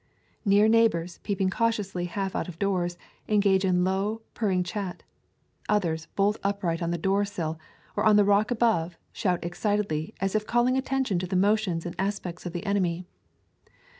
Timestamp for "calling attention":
10.47-11.19